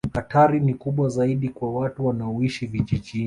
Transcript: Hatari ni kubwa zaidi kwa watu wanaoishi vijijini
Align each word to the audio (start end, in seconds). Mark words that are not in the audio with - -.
Hatari 0.15 0.59
ni 0.59 0.73
kubwa 0.73 1.09
zaidi 1.09 1.49
kwa 1.49 1.73
watu 1.73 2.05
wanaoishi 2.05 2.65
vijijini 2.67 3.19